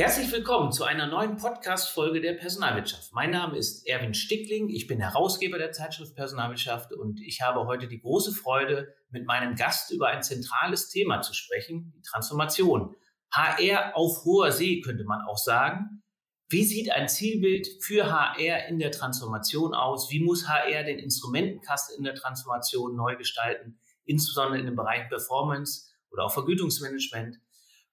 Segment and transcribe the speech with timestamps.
[0.00, 3.12] Herzlich willkommen zu einer neuen Podcast-Folge der Personalwirtschaft.
[3.12, 7.86] Mein Name ist Erwin Stickling, ich bin Herausgeber der Zeitschrift Personalwirtschaft und ich habe heute
[7.86, 12.94] die große Freude, mit meinem Gast über ein zentrales Thema zu sprechen, die Transformation.
[13.30, 16.02] HR auf hoher See könnte man auch sagen.
[16.48, 20.10] Wie sieht ein Zielbild für HR in der Transformation aus?
[20.10, 25.90] Wie muss HR den Instrumentenkasten in der Transformation neu gestalten, insbesondere in dem Bereich Performance
[26.10, 27.38] oder auch Vergütungsmanagement?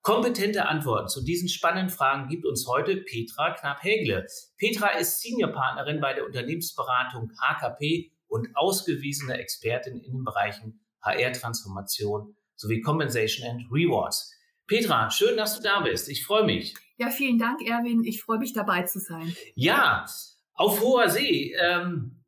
[0.08, 4.26] Kompetente Antworten zu diesen spannenden Fragen gibt uns heute Petra Knapp-Hägle.
[4.58, 12.80] Petra ist Seniorpartnerin bei der Unternehmensberatung HKP und ausgewiesene Expertin in den Bereichen HR-Transformation sowie
[12.80, 14.34] Compensation and Rewards.
[14.66, 16.08] Petra, schön, dass du da bist.
[16.08, 16.74] Ich freue mich.
[16.96, 18.06] Ja, vielen Dank, Erwin.
[18.06, 19.36] Ich freue mich dabei zu sein.
[19.56, 20.06] Ja,
[20.54, 21.54] auf hoher See.
[21.60, 22.24] Ähm,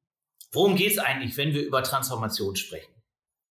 [0.52, 2.92] worum geht es eigentlich, wenn wir über Transformation sprechen?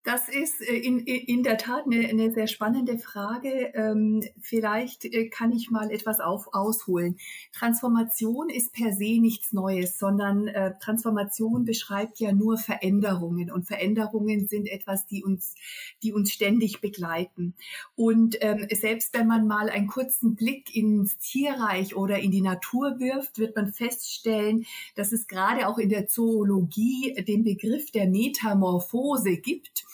[0.07, 3.73] Das ist äh, in, in der Tat eine, eine sehr spannende Frage.
[3.75, 7.17] Ähm, vielleicht äh, kann ich mal etwas auf, ausholen.
[7.53, 14.47] Transformation ist per se nichts Neues, sondern äh, Transformation beschreibt ja nur Veränderungen und Veränderungen
[14.47, 15.57] sind etwas, die uns,
[16.05, 17.55] die uns ständig begleiten.
[17.97, 23.01] Und ähm, selbst wenn man mal einen kurzen Blick ins Tierreich oder in die Natur
[23.01, 29.39] wirft, wird man feststellen, dass es gerade auch in der Zoologie den Begriff der Metamorphose
[29.39, 29.85] gibt.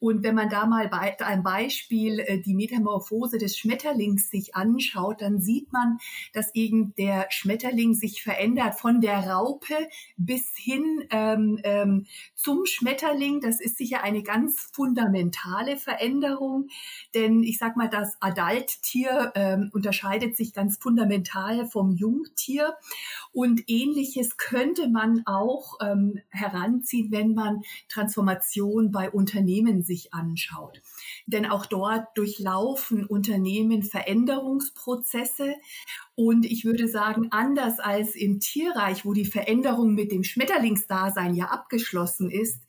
[0.00, 5.20] Und wenn man da mal bei einem Beispiel äh, die Metamorphose des Schmetterlings sich anschaut,
[5.20, 5.98] dann sieht man,
[6.32, 9.74] dass eben der Schmetterling sich verändert von der Raupe
[10.16, 13.40] bis hin ähm, ähm, zum Schmetterling.
[13.40, 16.68] Das ist sicher eine ganz fundamentale Veränderung,
[17.14, 22.74] denn ich sag mal, das Adalttier ähm, unterscheidet sich ganz fundamental vom Jungtier
[23.32, 30.80] und ähnliches könnte man auch ähm, heranziehen, wenn man Transformation bei Unternehmen sich anschaut.
[31.26, 35.54] Denn auch dort durchlaufen Unternehmen Veränderungsprozesse.
[36.14, 41.46] Und ich würde sagen, anders als im Tierreich, wo die Veränderung mit dem Schmetterlingsdasein ja
[41.46, 42.60] abgeschlossen ist,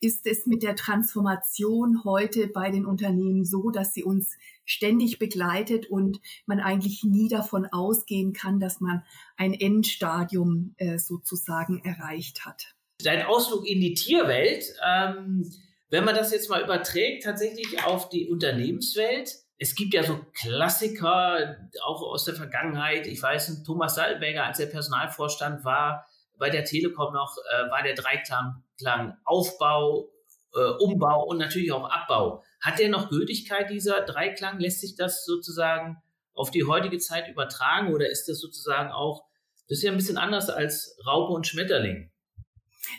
[0.00, 5.86] ist es mit der Transformation heute bei den Unternehmen so, dass sie uns ständig begleitet
[5.86, 9.02] und man eigentlich nie davon ausgehen kann, dass man
[9.36, 12.74] ein Endstadium äh, sozusagen erreicht hat.
[13.02, 15.50] Dein Ausflug in die Tierwelt, ähm,
[15.88, 21.56] wenn man das jetzt mal überträgt, tatsächlich auf die Unternehmenswelt, es gibt ja so Klassiker,
[21.82, 23.06] auch aus der Vergangenheit.
[23.06, 26.06] Ich weiß, Thomas Salberger, als er Personalvorstand war,
[26.38, 30.10] bei der Telekom noch, äh, war der Dreiklang Aufbau,
[30.54, 32.42] äh, Umbau und natürlich auch Abbau.
[32.60, 34.58] Hat der noch Gültigkeit, dieser Dreiklang?
[34.58, 36.02] Lässt sich das sozusagen
[36.34, 39.24] auf die heutige Zeit übertragen oder ist das sozusagen auch,
[39.68, 42.10] das ist ja ein bisschen anders als Raupe und Schmetterling?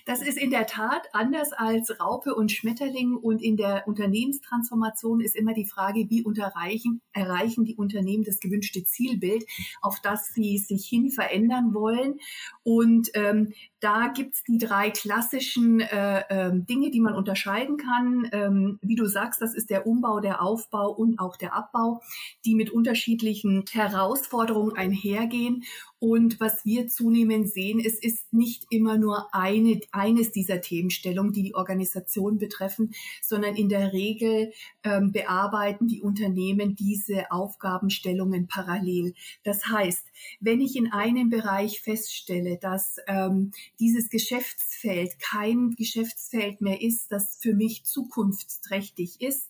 [0.06, 5.36] Das ist in der Tat anders als Raupe und Schmetterling und in der Unternehmenstransformation ist
[5.36, 9.46] immer die Frage, wie unterreichen, erreichen die Unternehmen das gewünschte Zielbild,
[9.82, 12.20] auf das sie sich hin verändern wollen.
[12.64, 18.28] Und ähm, da gibt's die drei klassischen äh, äh, Dinge, die man unterscheiden kann.
[18.32, 22.02] Ähm, wie du sagst, das ist der Umbau, der Aufbau und auch der Abbau,
[22.46, 25.64] die mit unterschiedlichen Herausforderungen einhergehen.
[26.00, 31.44] Und was wir zunehmend sehen, es ist nicht immer nur eine, eines dieser Themenstellungen, die
[31.44, 34.52] die Organisation betreffen, sondern in der Regel
[34.84, 39.16] ähm, bearbeiten die Unternehmen diese Aufgabenstellungen parallel.
[39.44, 40.04] Das heißt,
[40.40, 47.38] wenn ich in einem Bereich feststelle, dass ähm, dieses Geschäftsfeld kein Geschäftsfeld mehr ist, das
[47.42, 49.48] für mich zukunftsträchtig ist,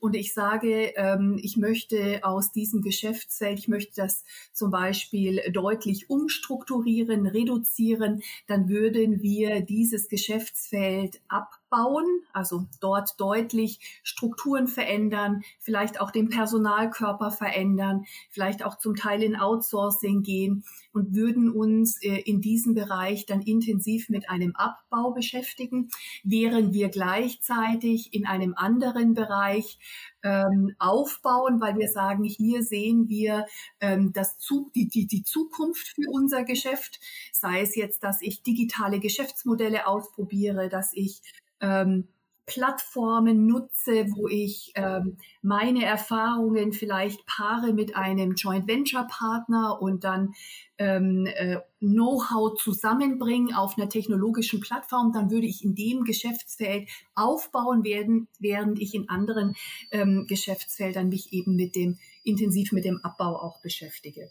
[0.00, 5.87] und ich sage, ähm, ich möchte aus diesem Geschäftsfeld, ich möchte das zum Beispiel deutlich
[6.10, 11.20] umstrukturieren, reduzieren, dann würden wir dieses Geschäftsfeld
[11.70, 19.22] abbauen, also dort deutlich Strukturen verändern, vielleicht auch den Personalkörper verändern, vielleicht auch zum Teil
[19.22, 25.12] in Outsourcing gehen und würden uns äh, in diesem Bereich dann intensiv mit einem Abbau
[25.12, 25.90] beschäftigen,
[26.24, 29.78] während wir gleichzeitig in einem anderen Bereich
[30.22, 33.46] ähm, aufbauen, weil wir sagen, hier sehen wir
[33.80, 36.98] ähm, das Zug, die, die, die Zukunft für unser Geschäft,
[37.32, 41.20] sei es jetzt, dass ich digitale Geschäftsmodelle ausprobiere, dass ich
[41.60, 42.08] ähm,
[42.48, 50.02] Plattformen nutze, wo ich ähm, meine Erfahrungen vielleicht paare mit einem Joint Venture Partner und
[50.02, 50.32] dann
[50.78, 57.84] ähm, äh, Know-how zusammenbringen auf einer technologischen Plattform, dann würde ich in dem Geschäftsfeld aufbauen
[57.84, 59.54] werden, während ich in anderen
[59.90, 64.30] ähm, Geschäftsfeldern mich eben mit dem intensiv mit dem Abbau auch beschäftige.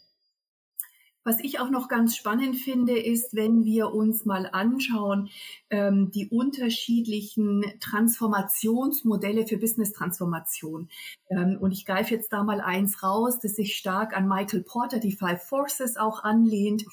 [1.28, 5.28] Was ich auch noch ganz spannend finde, ist, wenn wir uns mal anschauen,
[5.70, 10.88] ähm, die unterschiedlichen Transformationsmodelle für Business-Transformation.
[11.30, 15.00] Ähm, und ich greife jetzt da mal eins raus, das sich stark an Michael Porter,
[15.00, 16.86] die Five Forces auch anlehnt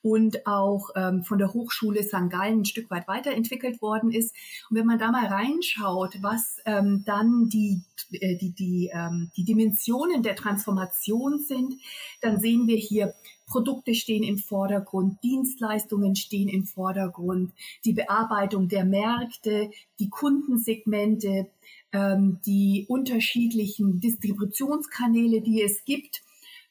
[0.00, 2.30] und auch ähm, von der Hochschule St.
[2.30, 4.34] Gallen ein Stück weit weiterentwickelt worden ist.
[4.70, 7.82] Und wenn man da mal reinschaut, was ähm, dann die,
[8.12, 11.74] äh, die, die, ähm, die Dimensionen der Transformation sind,
[12.22, 13.12] dann sehen wir hier
[13.46, 17.52] Produkte stehen im Vordergrund, Dienstleistungen stehen im Vordergrund,
[17.84, 21.48] die Bearbeitung der Märkte, die Kundensegmente,
[21.92, 26.22] ähm, die unterschiedlichen Distributionskanäle, die es gibt,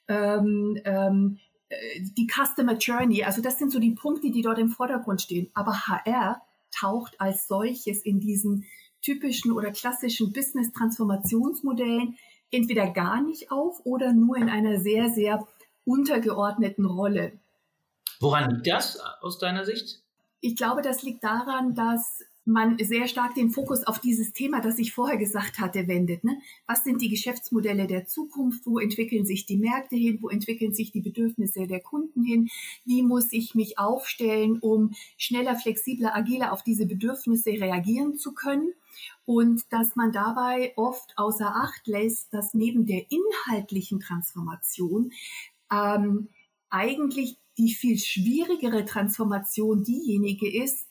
[0.08, 1.40] ähm, ähm,
[1.70, 3.24] äh, die Customer Journey.
[3.24, 5.50] Also das sind so die Punkte, die dort im Vordergrund stehen.
[5.54, 6.42] Aber HR
[6.72, 8.66] taucht als solches in diesen
[9.02, 12.18] typischen oder klassischen Business-Transformationsmodellen
[12.52, 15.48] entweder gar nicht auf oder nur in einer sehr, sehr
[15.86, 17.34] untergeordneten Rolle.
[18.20, 20.02] Woran liegt das aus deiner Sicht?
[20.42, 24.78] Ich glaube, das liegt daran, dass man sehr stark den Fokus auf dieses Thema, das
[24.78, 26.24] ich vorher gesagt hatte, wendet.
[26.24, 26.38] Ne?
[26.68, 28.66] Was sind die Geschäftsmodelle der Zukunft?
[28.66, 30.20] Wo entwickeln sich die Märkte hin?
[30.22, 32.50] Wo entwickeln sich die Bedürfnisse der Kunden hin?
[32.86, 38.74] Wie muss ich mich aufstellen, um schneller, flexibler, agiler auf diese Bedürfnisse reagieren zu können?
[39.26, 45.12] Und dass man dabei oft außer Acht lässt, dass neben der inhaltlichen Transformation
[45.74, 46.30] ähm,
[46.70, 50.88] eigentlich die viel schwierigere Transformation diejenige ist,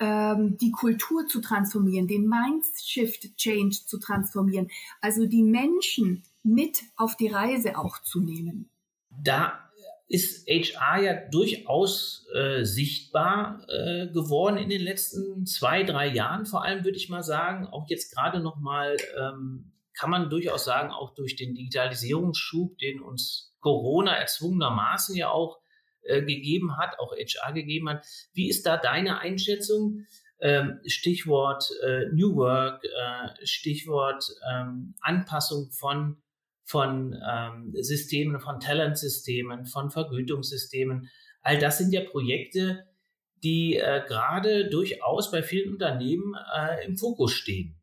[0.00, 4.68] ähm, die Kultur zu transformieren, den Mindshift Change zu transformieren,
[5.00, 8.70] also die Menschen mit auf die Reise auch zu nehmen.
[9.10, 9.70] Da
[10.08, 16.46] ist HR ja durchaus äh, sichtbar äh, geworden in den letzten zwei, drei Jahren.
[16.46, 20.64] Vor allem würde ich mal sagen, auch jetzt gerade noch mal ähm, kann man durchaus
[20.64, 25.60] sagen, auch durch den Digitalisierungsschub, den uns Corona erzwungenermaßen ja auch
[26.02, 28.06] äh, gegeben hat, auch HR gegeben hat.
[28.32, 30.06] Wie ist da deine Einschätzung?
[30.40, 36.22] Ähm, Stichwort äh, New Work, äh, Stichwort ähm, Anpassung von,
[36.64, 41.10] von ähm, Systemen, von Talentsystemen, von Vergütungssystemen.
[41.42, 42.86] All das sind ja Projekte,
[43.42, 47.78] die äh, gerade durchaus bei vielen Unternehmen äh, im Fokus stehen.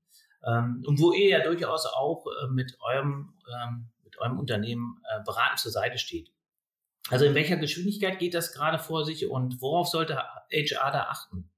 [0.45, 3.89] Ähm, und wo ihr ja durchaus auch äh, mit eurem ähm,
[4.19, 6.31] eurem Unternehmen äh, beratend zur Seite steht.
[7.09, 10.17] Also in welcher Geschwindigkeit geht das gerade vor sich und worauf sollte
[10.51, 11.49] HR da achten?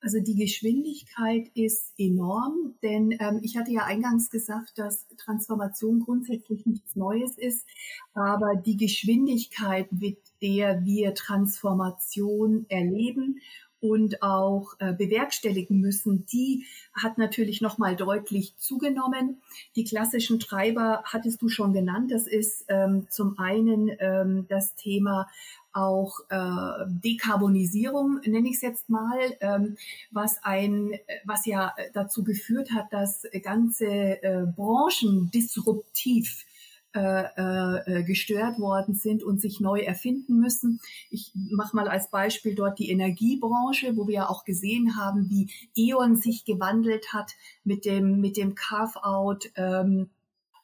[0.00, 6.66] Also die Geschwindigkeit ist enorm, denn ähm, ich hatte ja eingangs gesagt, dass Transformation grundsätzlich
[6.66, 7.64] nichts Neues ist,
[8.12, 13.38] aber die Geschwindigkeit, mit der wir Transformation erleben
[13.82, 16.64] und auch äh, bewerkstelligen müssen, die
[16.94, 19.42] hat natürlich nochmal deutlich zugenommen.
[19.74, 22.12] Die klassischen Treiber hattest du schon genannt.
[22.12, 25.28] Das ist ähm, zum einen ähm, das Thema
[25.72, 29.76] auch äh, Dekarbonisierung, nenne ich es jetzt mal, ähm,
[30.10, 30.92] was ein,
[31.24, 36.44] was ja dazu geführt hat, dass ganze äh, Branchen disruptiv
[36.94, 40.80] äh, äh, gestört worden sind und sich neu erfinden müssen.
[41.10, 45.50] Ich mache mal als Beispiel dort die Energiebranche, wo wir ja auch gesehen haben, wie
[45.76, 47.32] E.ON sich gewandelt hat
[47.64, 49.50] mit dem, mit dem Carve-out.
[49.56, 50.10] Ähm,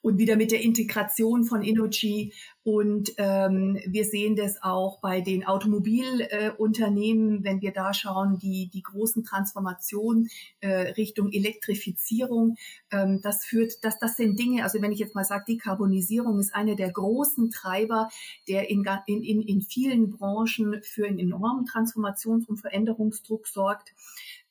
[0.01, 2.33] und wieder mit der Integration von Innogy.
[2.63, 8.69] Und ähm, wir sehen das auch bei den Automobilunternehmen, äh, wenn wir da schauen, die,
[8.69, 10.29] die großen Transformationen
[10.61, 12.57] äh, Richtung Elektrifizierung.
[12.91, 16.55] Ähm, das führt, dass das sind Dinge, also wenn ich jetzt mal sage, Dekarbonisierung ist
[16.55, 18.11] eine der großen Treiber,
[18.49, 23.95] der in, in, in vielen Branchen für einen enormen Transformations- und Veränderungsdruck sorgt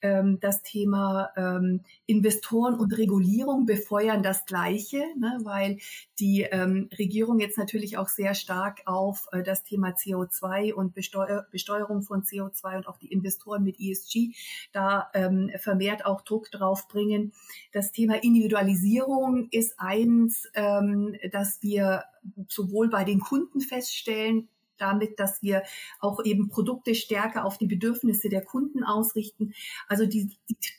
[0.01, 5.77] ähm, das Thema ähm, Investoren und Regulierung befeuern das Gleiche, ne, weil
[6.20, 11.46] die ähm, Regierung jetzt natürlich auch sehr stark auf äh, das Thema CO2 und Besteuer
[11.51, 14.34] Besteuerung von CO2 und auch die Investoren mit ESG
[14.72, 17.34] da ähm, vermehrt auch Druck drauf bringen.
[17.72, 22.04] Das Thema Individualisierung ist eins, ähm, dass wir
[22.48, 25.63] sowohl bei den Kunden feststellen, damit, dass wir
[26.00, 29.53] auch eben Produkte stärker auf die Bedürfnisse der Kunden ausrichten.
[29.88, 30.29] Also die,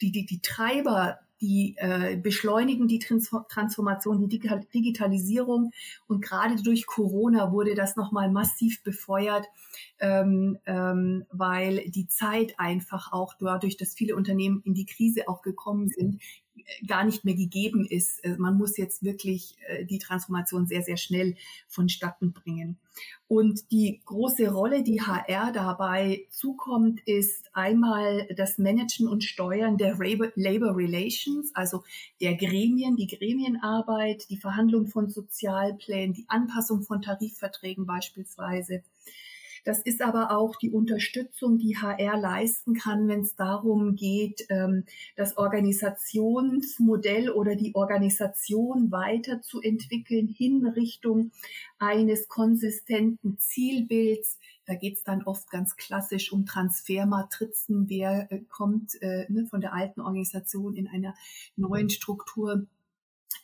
[0.00, 4.40] die, die, die Treiber, die äh, beschleunigen die Transformation, die
[4.74, 5.72] Digitalisierung.
[6.06, 9.46] Und gerade durch Corona wurde das nochmal massiv befeuert,
[10.00, 15.42] ähm, ähm, weil die Zeit einfach auch dadurch, dass viele Unternehmen in die Krise auch
[15.42, 16.20] gekommen sind,
[16.86, 18.24] gar nicht mehr gegeben ist.
[18.24, 21.36] Äh, man muss jetzt wirklich äh, die Transformation sehr, sehr schnell
[21.68, 22.78] vonstatten bringen.
[23.28, 29.96] Und die große Rolle, die HR dabei zukommt, ist einmal das Managen und Steuern der
[30.34, 31.84] Labor Relations, also
[32.20, 38.82] der Gremien, die Gremienarbeit, die Verhandlung von Sozialplänen, die Anpassung von Tarifverträgen beispielsweise
[39.64, 44.84] Das ist aber auch die Unterstützung, die HR leisten kann, wenn es darum geht, ähm,
[45.16, 51.32] das Organisationsmodell oder die Organisation weiterzuentwickeln hin Richtung
[51.78, 54.38] eines konsistenten Zielbilds.
[54.66, 59.60] Da geht es dann oft ganz klassisch um Transfermatrizen, wer äh, kommt äh, ne, von
[59.60, 61.14] der alten Organisation in einer
[61.56, 62.66] neuen Struktur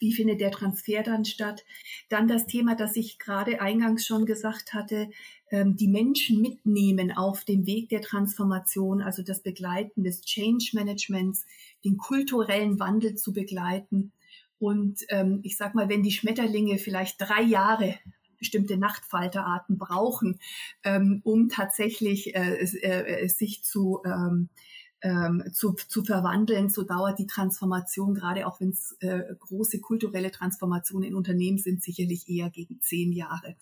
[0.00, 1.64] wie findet der Transfer dann statt?
[2.08, 5.10] Dann das Thema, das ich gerade eingangs schon gesagt hatte,
[5.50, 11.46] ähm, die Menschen mitnehmen auf dem Weg der Transformation, also das Begleiten des Change Managements,
[11.84, 14.12] den kulturellen Wandel zu begleiten.
[14.58, 17.98] Und ähm, ich sag mal, wenn die Schmetterlinge vielleicht drei Jahre
[18.38, 20.38] bestimmte Nachtfalterarten brauchen,
[20.84, 24.48] ähm, um tatsächlich äh, äh, sich zu ähm,
[25.04, 26.70] ähm, zu, zu verwandeln.
[26.70, 31.82] So dauert die Transformation, gerade auch wenn es äh, große kulturelle Transformationen in Unternehmen sind,
[31.82, 33.54] sicherlich eher gegen zehn Jahre.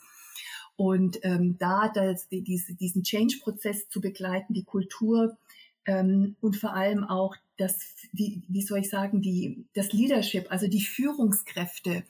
[0.77, 5.37] Und ähm, da das, die, diese, diesen Change-Prozess zu begleiten, die Kultur
[5.85, 7.77] ähm, und vor allem auch das,
[8.13, 12.05] wie, wie soll ich sagen, die, das Leadership, also die Führungskräfte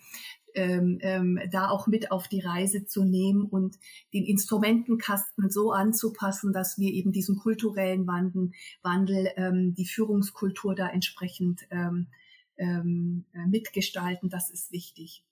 [0.55, 3.77] ähm, ähm, da auch mit auf die Reise zu nehmen und
[4.13, 10.89] den Instrumentenkasten so anzupassen, dass wir eben diesen kulturellen Wandel, Wandel ähm, die Führungskultur da
[10.89, 12.09] entsprechend ähm,
[12.57, 14.31] ähm, äh, mitgestalten.
[14.31, 15.25] Das ist wichtig.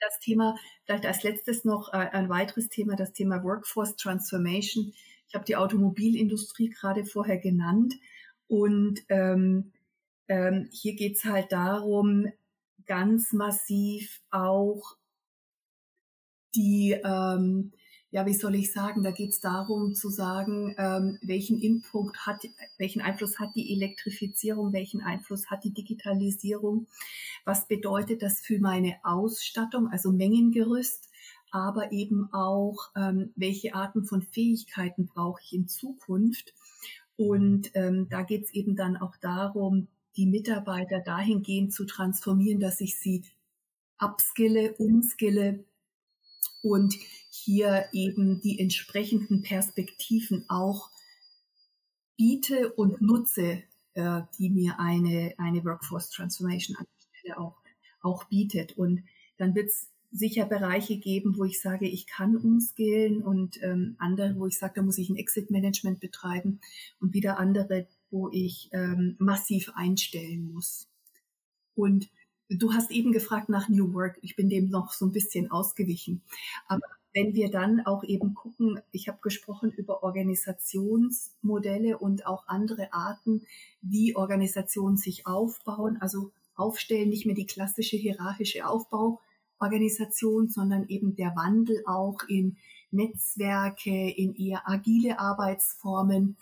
[0.00, 4.92] Das Thema, vielleicht als letztes noch äh, ein weiteres Thema, das Thema Workforce Transformation.
[5.28, 7.94] Ich habe die Automobilindustrie gerade vorher genannt
[8.48, 9.72] und ähm,
[10.28, 12.26] ähm, hier geht es halt darum,
[12.86, 14.96] ganz massiv auch
[16.54, 17.72] die, ähm,
[18.10, 22.42] ja, wie soll ich sagen, da geht es darum zu sagen, ähm, welchen Input hat,
[22.76, 26.86] welchen Einfluss hat die Elektrifizierung, welchen Einfluss hat die Digitalisierung,
[27.46, 31.08] was bedeutet das für meine Ausstattung, also Mengengerüst,
[31.50, 36.54] aber eben auch, ähm, welche Arten von Fähigkeiten brauche ich in Zukunft.
[37.16, 42.80] Und ähm, da geht es eben dann auch darum, die Mitarbeiter dahingehend zu transformieren, dass
[42.80, 43.24] ich sie
[43.98, 45.64] upskille, umskille
[46.62, 46.94] und
[47.30, 50.90] hier eben die entsprechenden Perspektiven auch
[52.16, 53.62] biete und nutze,
[53.94, 57.56] äh, die mir eine, eine Workforce Transformation an der Stelle auch,
[58.00, 58.76] auch bietet.
[58.76, 59.02] Und
[59.38, 64.38] dann wird es sicher Bereiche geben, wo ich sage, ich kann umskillen und ähm, andere,
[64.38, 66.60] wo ich sage, da muss ich ein Exit-Management betreiben
[67.00, 70.86] und wieder andere, wo ich ähm, massiv einstellen muss.
[71.74, 72.08] Und
[72.48, 74.18] du hast eben gefragt nach New Work.
[74.22, 76.22] Ich bin dem noch so ein bisschen ausgewichen.
[76.68, 82.92] Aber wenn wir dann auch eben gucken, ich habe gesprochen über Organisationsmodelle und auch andere
[82.92, 83.46] Arten,
[83.80, 91.34] wie Organisationen sich aufbauen, also aufstellen, nicht mehr die klassische hierarchische Aufbauorganisation, sondern eben der
[91.36, 92.56] Wandel auch in
[92.90, 96.36] Netzwerke, in eher agile Arbeitsformen.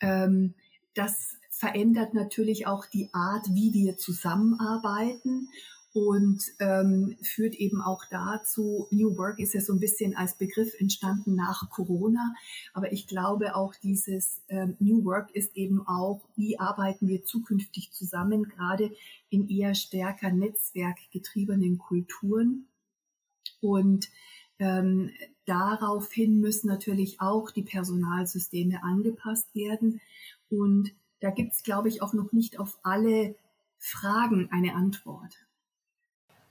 [0.00, 0.54] Ähm,
[0.94, 5.48] das verändert natürlich auch die Art, wie wir zusammenarbeiten
[5.94, 10.74] und ähm, führt eben auch dazu, New Work ist ja so ein bisschen als Begriff
[10.80, 12.34] entstanden nach Corona,
[12.72, 17.92] aber ich glaube auch dieses ähm, New Work ist eben auch, wie arbeiten wir zukünftig
[17.92, 18.90] zusammen, gerade
[19.30, 22.66] in eher stärker netzwerkgetriebenen Kulturen.
[23.60, 24.08] Und
[24.58, 25.10] ähm,
[25.46, 30.00] daraufhin müssen natürlich auch die Personalsysteme angepasst werden.
[30.58, 33.36] Und da gibt es, glaube ich, auch noch nicht auf alle
[33.78, 35.34] Fragen eine Antwort.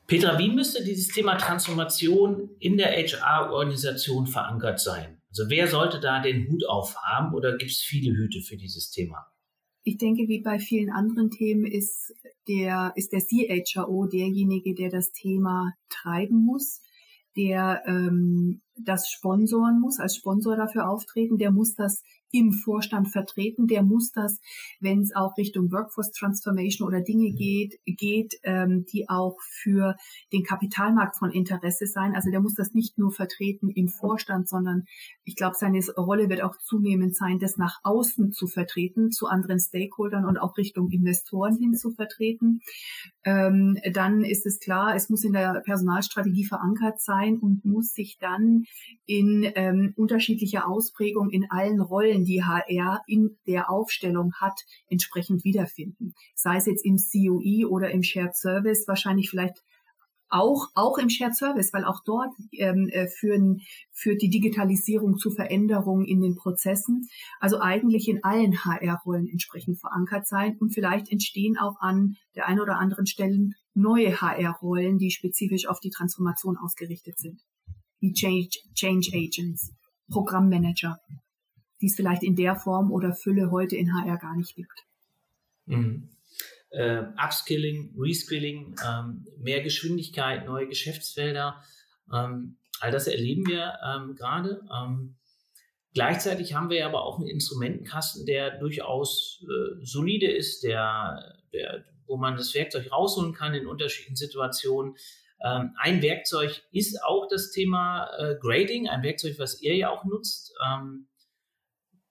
[0.07, 5.21] Petra, wie müsste dieses Thema Transformation in der HR-Organisation verankert sein?
[5.29, 9.25] Also wer sollte da den Hut aufhaben oder gibt es viele Hüte für dieses Thema?
[9.83, 12.13] Ich denke, wie bei vielen anderen Themen ist
[12.47, 16.81] der, ist der CHRO derjenige, der das Thema treiben muss,
[17.35, 23.67] der ähm, das sponsoren muss, als Sponsor dafür auftreten, der muss das im Vorstand vertreten.
[23.67, 24.41] Der muss das,
[24.79, 29.95] wenn es auch Richtung Workforce Transformation oder Dinge geht, geht, ähm, die auch für
[30.33, 32.15] den Kapitalmarkt von Interesse sein.
[32.15, 34.83] Also der muss das nicht nur vertreten im Vorstand, sondern
[35.23, 39.59] ich glaube, seine Rolle wird auch zunehmend sein, das nach außen zu vertreten, zu anderen
[39.59, 42.61] Stakeholdern und auch Richtung Investoren hin zu vertreten.
[43.23, 48.17] Ähm, dann ist es klar, es muss in der Personalstrategie verankert sein und muss sich
[48.19, 48.65] dann
[49.05, 55.43] in ähm, unterschiedlicher Ausprägung in allen Rollen Rollen, die HR in der Aufstellung hat, entsprechend
[55.43, 56.13] wiederfinden.
[56.35, 59.61] Sei es jetzt im COE oder im Shared Service, wahrscheinlich vielleicht
[60.29, 63.61] auch, auch im Shared Service, weil auch dort ähm, äh, führen,
[63.91, 67.07] führt die Digitalisierung zu Veränderungen in den Prozessen.
[67.39, 72.61] Also eigentlich in allen HR-Rollen entsprechend verankert sein und vielleicht entstehen auch an der einen
[72.61, 77.41] oder anderen Stelle neue HR-Rollen, die spezifisch auf die Transformation ausgerichtet sind,
[77.99, 79.71] wie Change, Change Agents.
[80.11, 80.99] Programmmanager,
[81.83, 84.85] die es vielleicht in der Form oder Fülle heute in HR gar nicht gibt.
[85.65, 86.09] Mhm.
[86.69, 91.61] Äh, Upskilling, Reskilling, ähm, mehr Geschwindigkeit, neue Geschäftsfelder,
[92.11, 94.61] ähm, all das erleben wir ähm, gerade.
[94.73, 95.17] Ähm,
[95.93, 102.15] gleichzeitig haben wir aber auch einen Instrumentenkasten, der durchaus äh, solide ist, der, der, wo
[102.15, 104.95] man das Werkzeug rausholen kann in unterschiedlichen Situationen.
[105.43, 110.05] Ähm, ein Werkzeug ist auch das Thema äh, Grading, ein Werkzeug, was ihr ja auch
[110.05, 110.53] nutzt.
[110.65, 111.07] Ähm,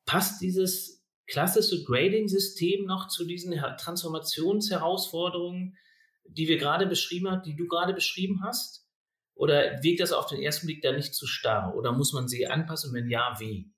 [0.05, 5.77] passt dieses klassische Grading-System noch zu diesen Transformationsherausforderungen,
[6.25, 8.87] die wir gerade beschrieben haben, die du gerade beschrieben hast?
[9.35, 11.75] Oder wirkt das auf den ersten Blick da nicht zu starr?
[11.75, 12.93] Oder muss man sie anpassen?
[12.93, 13.73] Wenn ja, wie?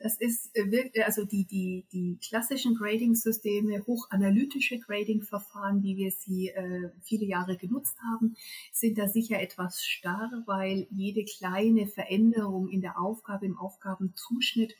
[0.00, 6.50] Das ist äh, äh, also die, die, die klassischen Grading-Systeme, hochanalytische Grading-Verfahren, wie wir sie
[6.50, 8.36] äh, viele Jahre genutzt haben,
[8.72, 14.76] sind da sicher etwas starr, weil jede kleine Veränderung in der Aufgabe, im Aufgabenzuschnitt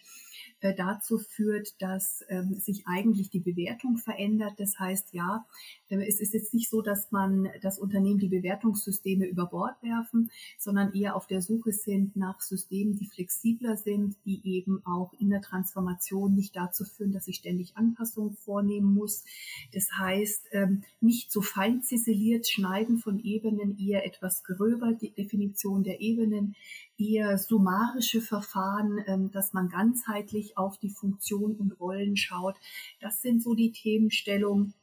[0.61, 4.55] äh, dazu führt, dass ähm, sich eigentlich die Bewertung verändert.
[4.59, 5.47] Das heißt, ja,
[5.89, 10.31] äh, es ist jetzt nicht so, dass man das Unternehmen die Bewertungssysteme über Bord werfen,
[10.59, 15.31] sondern eher auf der Suche sind nach Systemen, die flexibler sind, die eben auch in
[15.31, 19.25] der Transformation nicht dazu führen, dass ich ständig Anpassungen vornehmen muss.
[19.73, 25.85] Das heißt, ähm, nicht so fein ziseliert schneiden von Ebenen, eher etwas gröber die Definition
[25.85, 26.57] der Ebenen,
[26.99, 32.57] eher summarische Verfahren, ähm, dass man ganzheitlich auf die Funktion und Rollen schaut.
[33.01, 34.75] Das sind so die Themenstellungen.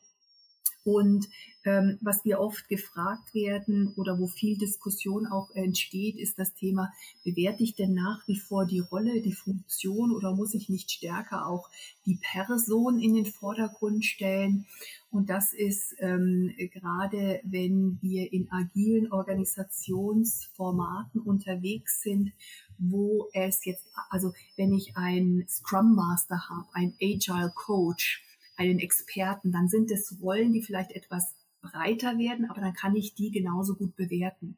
[0.85, 1.27] Und
[1.63, 6.93] ähm, was wir oft gefragt werden oder wo viel Diskussion auch entsteht, ist das Thema,
[7.23, 11.47] bewerte ich denn nach wie vor die Rolle, die Funktion oder muss ich nicht stärker
[11.47, 11.71] auch
[12.05, 14.67] die Person in den Vordergrund stellen?
[15.09, 22.31] Und das ist ähm, gerade, wenn wir in agilen Organisationsformaten unterwegs sind,
[22.77, 28.21] wo es jetzt, also wenn ich einen Scrum Master habe, einen Agile Coach,
[28.57, 33.15] einen Experten, dann sind es Rollen, die vielleicht etwas breiter werden, aber dann kann ich
[33.15, 34.57] die genauso gut bewerten.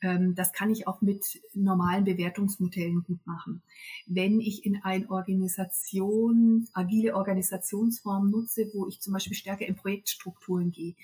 [0.00, 3.62] Ähm, das kann ich auch mit normalen Bewertungsmodellen gut machen.
[4.06, 10.70] Wenn ich in eine Organisation, agile Organisationsform nutze, wo ich zum Beispiel stärker in Projektstrukturen
[10.70, 10.94] gehe,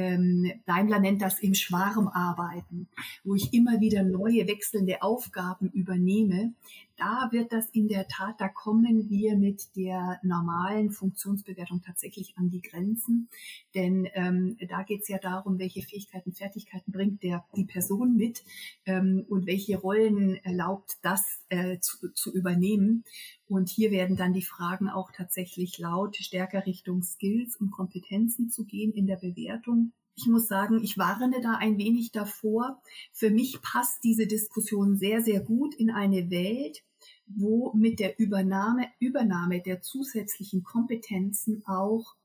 [0.00, 2.88] ähm, Daimler nennt das im Schwarmarbeiten,
[3.22, 6.54] wo ich immer wieder neue wechselnde Aufgaben übernehme.
[6.96, 12.50] Da wird das in der Tat, da kommen wir mit der normalen Funktionsbewertung tatsächlich an
[12.50, 13.28] die Grenzen.
[13.74, 18.42] Denn ähm, da geht es ja darum, welche Fähigkeiten, Fertigkeiten bringt der, die Person mit
[18.86, 23.04] ähm, und welche Rollen erlaubt das äh, zu, zu übernehmen.
[23.46, 28.64] Und hier werden dann die Fragen auch tatsächlich laut, stärker Richtung Skills und Kompetenzen zu
[28.64, 29.92] gehen in der Bewertung.
[30.16, 32.80] Ich muss sagen, ich warne da ein wenig davor.
[33.12, 36.82] Für mich passt diese Diskussion sehr, sehr gut in eine Welt,
[37.26, 42.16] wo mit der Übernahme, Übernahme der zusätzlichen Kompetenzen auch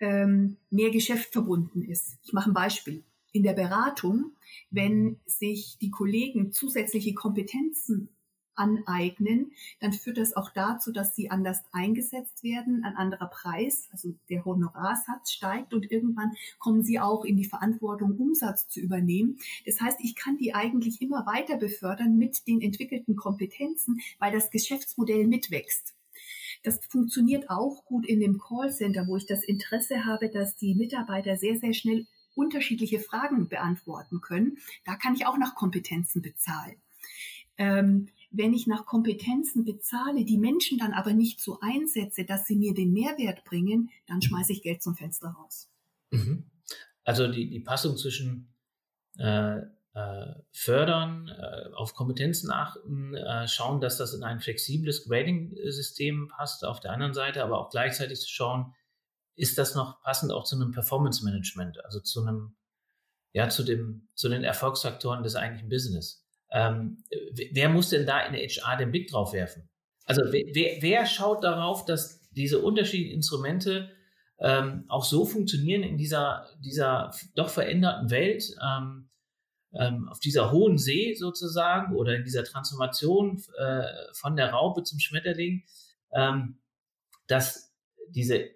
[0.00, 2.18] ähm, mehr Geschäft verbunden ist.
[2.22, 3.04] Ich mache ein Beispiel.
[3.32, 4.32] In der Beratung,
[4.70, 8.08] wenn sich die Kollegen zusätzliche Kompetenzen
[8.60, 14.14] aneignen, dann führt das auch dazu, dass sie anders eingesetzt werden, ein anderer Preis, also
[14.28, 19.38] der Honorarsatz steigt und irgendwann kommen sie auch in die Verantwortung, Umsatz zu übernehmen.
[19.64, 24.50] Das heißt, ich kann die eigentlich immer weiter befördern mit den entwickelten Kompetenzen, weil das
[24.50, 25.94] Geschäftsmodell mitwächst.
[26.62, 31.36] Das funktioniert auch gut in dem Callcenter, wo ich das Interesse habe, dass die Mitarbeiter
[31.36, 34.58] sehr, sehr schnell unterschiedliche Fragen beantworten können.
[34.84, 36.76] Da kann ich auch nach Kompetenzen bezahlen.
[37.58, 42.56] Ähm, wenn ich nach Kompetenzen bezahle, die Menschen dann aber nicht so einsetze, dass sie
[42.56, 45.68] mir den Mehrwert bringen, dann schmeiße ich Geld zum Fenster raus.
[46.10, 46.44] Mhm.
[47.04, 48.54] Also die, die Passung zwischen
[49.18, 49.60] äh,
[49.92, 56.64] äh, fördern, äh, auf Kompetenzen achten, äh, schauen, dass das in ein flexibles Grading-System passt
[56.64, 58.74] auf der anderen Seite, aber auch gleichzeitig zu schauen,
[59.34, 62.54] ist das noch passend auch zu einem Performance-Management, also zu einem,
[63.32, 66.19] ja, zu dem, zu den Erfolgsfaktoren des eigentlichen Business.
[66.52, 67.04] Ähm,
[67.52, 69.68] wer muss denn da in der HR den Blick drauf werfen?
[70.04, 73.90] Also wer, wer schaut darauf, dass diese unterschiedlichen Instrumente
[74.40, 79.10] ähm, auch so funktionieren in dieser, dieser doch veränderten Welt, ähm,
[79.72, 83.84] ähm, auf dieser hohen See sozusagen oder in dieser Transformation äh,
[84.14, 85.64] von der Raupe zum Schmetterling,
[86.12, 86.58] ähm,
[87.26, 87.72] dass
[88.08, 88.48] diese,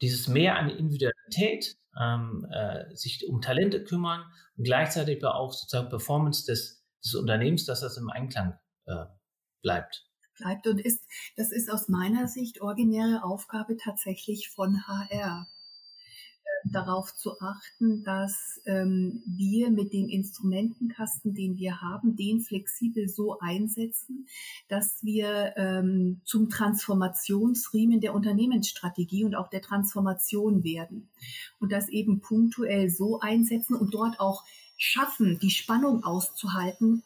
[0.00, 4.24] dieses Mehr an Individualität ähm, äh, sich um Talente kümmern
[4.56, 9.06] und gleichzeitig aber auch sozusagen Performance des, des Unternehmens, dass das im Einklang äh,
[9.62, 10.06] bleibt.
[10.36, 11.04] Bleibt und ist,
[11.36, 15.46] das ist aus meiner Sicht originäre Aufgabe tatsächlich von HR.
[16.64, 23.38] Darauf zu achten, dass ähm, wir mit dem Instrumentenkasten, den wir haben, den flexibel so
[23.40, 24.26] einsetzen,
[24.68, 31.08] dass wir ähm, zum Transformationsriemen der Unternehmensstrategie und auch der Transformation werden.
[31.58, 34.44] Und das eben punktuell so einsetzen und dort auch
[34.76, 37.02] schaffen, die Spannung auszuhalten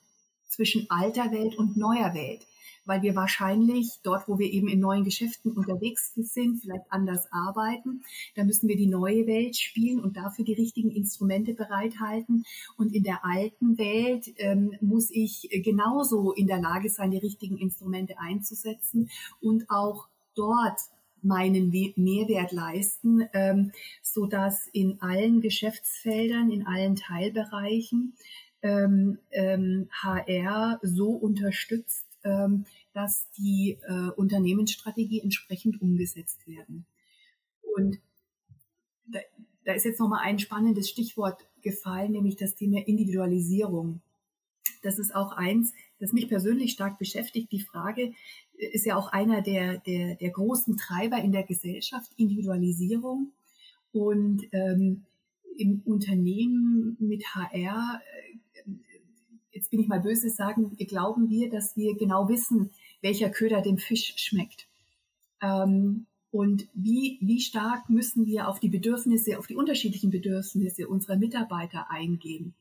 [0.48, 2.46] zwischen alter Welt und neuer Welt
[2.85, 8.03] weil wir wahrscheinlich dort, wo wir eben in neuen Geschäften unterwegs sind, vielleicht anders arbeiten.
[8.35, 12.44] Da müssen wir die neue Welt spielen und dafür die richtigen Instrumente bereithalten.
[12.77, 17.59] Und in der alten Welt ähm, muss ich genauso in der Lage sein, die richtigen
[17.59, 20.81] Instrumente einzusetzen und auch dort
[21.25, 28.14] meinen Mehrwert leisten, ähm, so dass in allen Geschäftsfeldern, in allen Teilbereichen
[28.62, 36.87] ähm, ähm, HR so unterstützt, ähm, dass die äh, Unternehmensstrategie entsprechend umgesetzt werden.
[37.76, 37.98] Und
[39.06, 39.20] da,
[39.64, 44.00] da ist jetzt nochmal ein spannendes Stichwort gefallen, nämlich das Thema Individualisierung.
[44.82, 47.50] Das ist auch eins, das mich persönlich stark beschäftigt.
[47.52, 48.12] Die Frage
[48.56, 53.32] ist ja auch einer der, der, der großen Treiber in der Gesellschaft, Individualisierung.
[53.92, 55.04] Und ähm,
[55.56, 58.00] im Unternehmen mit HR
[59.54, 63.78] jetzt bin ich mal böse, sagen, glauben wir, dass wir genau wissen, welcher Köder dem
[63.78, 64.66] Fisch schmeckt.
[65.40, 71.16] Ähm, und wie, wie stark müssen wir auf die Bedürfnisse, auf die unterschiedlichen Bedürfnisse unserer
[71.16, 72.54] Mitarbeiter eingehen?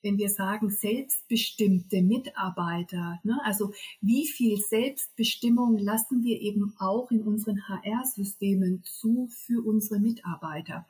[0.00, 7.22] Wenn wir sagen, selbstbestimmte Mitarbeiter, ne, also wie viel Selbstbestimmung lassen wir eben auch in
[7.22, 10.86] unseren HR-Systemen zu für unsere Mitarbeiter?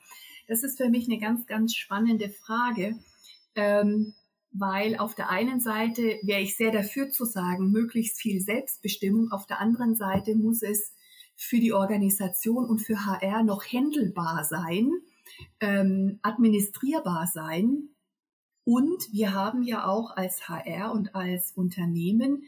[0.47, 2.99] Das ist für mich eine ganz, ganz spannende Frage.
[3.55, 4.15] Ähm,
[4.59, 9.47] weil auf der einen Seite wäre ich sehr dafür zu sagen, möglichst viel Selbstbestimmung, auf
[9.47, 10.93] der anderen Seite muss es
[11.37, 14.91] für die Organisation und für HR noch händelbar sein,
[15.61, 17.91] ähm, administrierbar sein.
[18.65, 22.43] Und wir haben ja auch als HR und als Unternehmen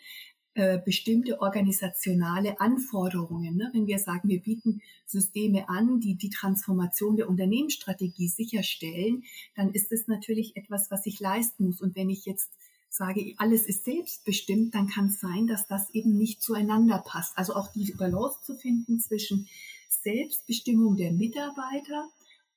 [0.55, 3.57] äh, bestimmte organisationale Anforderungen.
[3.57, 3.71] Ne?
[3.73, 9.93] Wenn wir sagen, wir bieten Systeme an, die die Transformation der Unternehmensstrategie sicherstellen, dann ist
[9.93, 11.81] es natürlich etwas, was ich leisten muss.
[11.81, 12.51] Und wenn ich jetzt
[12.89, 17.39] sage, alles ist selbstbestimmt, dann kann es sein, dass das eben nicht zueinander passt.
[17.39, 19.49] Also auch die Balance zu finden zwischen
[19.89, 22.09] Selbstbestimmung der Mitarbeiter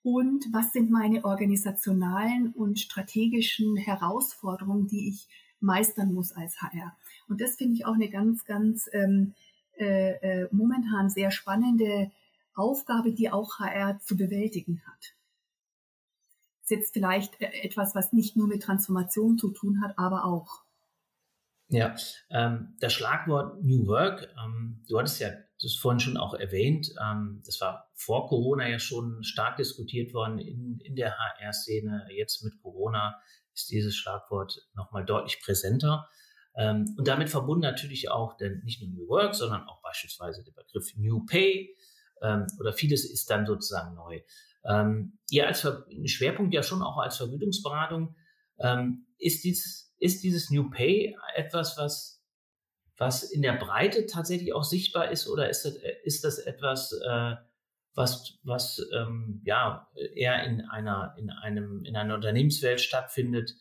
[0.01, 5.27] und was sind meine organisationalen und strategischen Herausforderungen, die ich
[5.61, 6.95] meistern muss als HR.
[7.27, 9.33] Und das finde ich auch eine ganz, ganz ähm,
[9.77, 12.11] äh, äh, momentan sehr spannende
[12.55, 15.15] Aufgabe, die auch HR zu bewältigen hat.
[16.61, 20.63] Ist jetzt vielleicht äh, etwas, was nicht nur mit Transformation zu tun hat, aber auch.
[21.69, 21.95] Ja,
[22.29, 27.41] ähm, das Schlagwort New Work, ähm, du hattest ja das vorhin schon auch erwähnt, ähm,
[27.45, 32.07] das war vor Corona ja schon stark diskutiert worden in, in der HR-Szene.
[32.11, 33.19] Jetzt mit Corona
[33.55, 36.09] ist dieses Schlagwort nochmal deutlich präsenter.
[36.55, 40.51] Ähm, und damit verbunden natürlich auch denn nicht nur New Work, sondern auch beispielsweise der
[40.51, 41.75] Begriff New Pay.
[42.21, 44.21] Ähm, oder vieles ist dann sozusagen neu.
[44.65, 48.15] Ähm, ihr als Ver Schwerpunkt ja schon auch als Vergütungsberatung,
[48.59, 52.23] ähm, ist, dieses, ist dieses New Pay etwas, was,
[52.97, 55.27] was in der Breite tatsächlich auch sichtbar ist?
[55.27, 57.35] Oder ist das, ist das etwas, äh,
[57.95, 63.55] was, was ähm, ja eher in einer, in einem, in einer Unternehmenswelt stattfindet,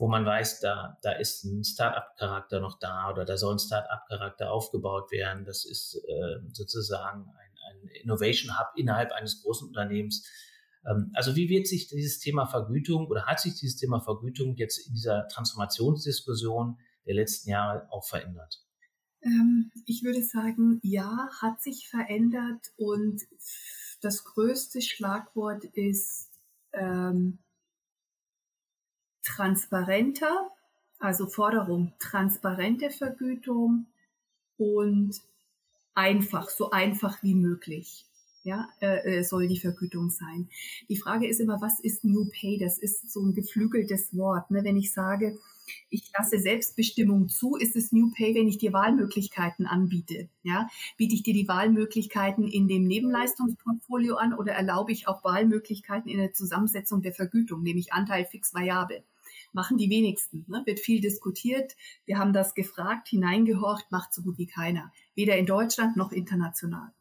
[0.00, 4.50] wo man weiß, da, da ist ein Start-up-Charakter noch da oder da soll ein Start-up-Charakter
[4.50, 5.44] aufgebaut werden.
[5.44, 10.26] Das ist äh, sozusagen ein, ein Innovation-Hub innerhalb eines großen Unternehmens.
[10.86, 14.78] Ähm, also wie wird sich dieses Thema Vergütung oder hat sich dieses Thema Vergütung jetzt
[14.86, 18.64] in dieser Transformationsdiskussion der letzten Jahre auch verändert?
[19.20, 23.20] Ähm, ich würde sagen, ja, hat sich verändert und
[24.00, 26.30] das größte Schlagwort ist
[26.72, 27.40] ähm,
[29.22, 30.50] transparenter,
[30.98, 33.86] also Forderung transparente Vergütung
[34.58, 35.20] und
[35.94, 38.04] einfach, so einfach wie möglich.
[38.42, 40.48] Ja, äh, äh, soll die Vergütung sein.
[40.88, 42.58] Die Frage ist immer, was ist New Pay?
[42.58, 44.50] Das ist so ein geflügeltes Wort.
[44.50, 44.64] Ne?
[44.64, 45.38] Wenn ich sage,
[45.88, 50.28] ich lasse Selbstbestimmung zu, ist es New Pay, wenn ich dir Wahlmöglichkeiten anbiete.
[50.42, 56.10] Ja, biete ich dir die Wahlmöglichkeiten in dem Nebenleistungsportfolio an oder erlaube ich auch Wahlmöglichkeiten
[56.10, 59.04] in der Zusammensetzung der Vergütung, nämlich Anteil fix variabel?
[59.52, 60.44] machen die wenigsten.
[60.48, 60.62] Ne?
[60.64, 61.76] Wird viel diskutiert.
[62.04, 64.92] Wir haben das gefragt, hineingehorcht, macht so gut wie keiner.
[65.14, 66.92] Weder in Deutschland noch international.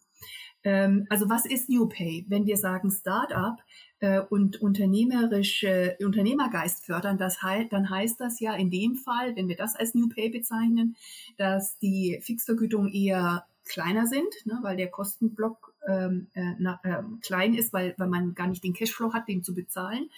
[0.63, 2.25] Ähm, also was ist New Pay?
[2.27, 3.61] Wenn wir sagen Start-up
[3.99, 9.47] äh, und unternehmerische Unternehmergeist fördern, das he dann heißt das ja in dem Fall, wenn
[9.47, 10.95] wir das als New Pay bezeichnen,
[11.37, 17.53] dass die Fixvergütungen eher kleiner sind, ne, weil der Kostenblock ähm, äh, na, äh, klein
[17.53, 20.09] ist, weil, weil man gar nicht den Cashflow hat, den zu bezahlen.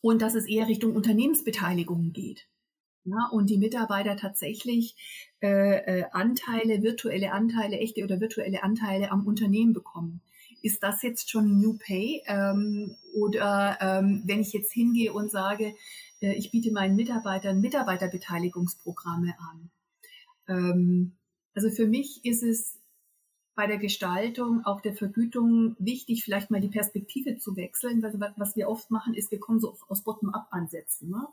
[0.00, 2.46] Und dass es eher Richtung Unternehmensbeteiligung geht.
[3.04, 4.96] Ja, und die Mitarbeiter tatsächlich
[5.42, 10.22] äh, äh, Anteile, virtuelle Anteile, echte oder virtuelle Anteile am Unternehmen bekommen.
[10.62, 12.22] Ist das jetzt schon New Pay?
[12.26, 15.74] Ähm, oder ähm, wenn ich jetzt hingehe und sage,
[16.20, 19.70] äh, ich biete meinen Mitarbeitern Mitarbeiterbeteiligungsprogramme an.
[20.48, 21.12] Ähm,
[21.54, 22.78] also für mich ist es
[23.54, 28.02] bei der Gestaltung, auch der Vergütung wichtig, vielleicht mal die Perspektive zu wechseln.
[28.02, 31.10] Weil was wir oft machen, ist, wir kommen so aus Bottom-up-Ansätzen.
[31.10, 31.26] Ne?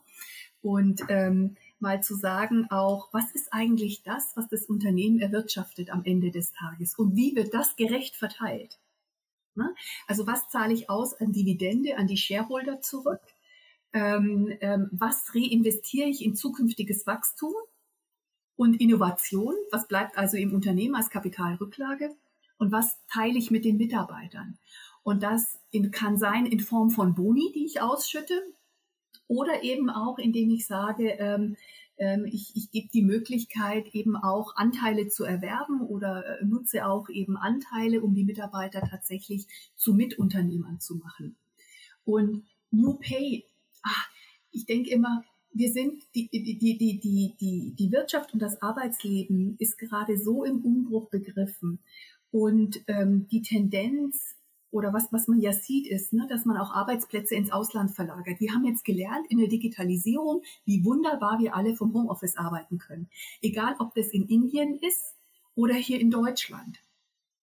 [0.62, 6.04] Und ähm, mal zu sagen auch, was ist eigentlich das, was das Unternehmen erwirtschaftet am
[6.06, 8.78] Ende des Tages und wie wird das gerecht verteilt?
[9.56, 9.74] Ne?
[10.08, 13.22] Also was zahle ich aus an Dividende, an die Shareholder zurück?
[13.94, 17.54] Ähm, ähm, was reinvestiere ich in zukünftiges Wachstum
[18.62, 19.56] und Innovation?
[19.72, 22.16] Was bleibt also im Unternehmen als Kapitalrücklage?
[22.60, 24.60] Und was teile ich mit den Mitarbeitern?
[25.02, 28.40] Und das in, kann sein in Form von Boni, die ich ausschütte,
[29.26, 31.58] oder eben auch, indem ich sage, ähm,
[31.98, 37.10] ähm, ich, ich gebe die Möglichkeit, eben auch Anteile zu erwerben oder äh, nutze auch
[37.10, 41.36] eben Anteile, um die Mitarbeiter tatsächlich zu Mitunternehmern zu machen.
[42.06, 43.44] Und New Pay,
[43.82, 44.12] ach,
[44.52, 49.56] ich denke immer, wir sind, die, die, die, die, die, die Wirtschaft und das Arbeitsleben
[49.60, 51.80] ist gerade so im Umbruch begriffen.
[52.32, 54.36] Und ähm, die Tendenz,
[54.72, 58.40] oder was, was man ja sieht, ist, ne, dass man auch Arbeitsplätze ins Ausland verlagert.
[58.40, 63.10] Wir haben jetzt gelernt in der Digitalisierung, wie wunderbar wir alle vom Homeoffice arbeiten können.
[63.42, 65.16] Egal, ob das in Indien ist
[65.56, 66.80] oder hier in Deutschland.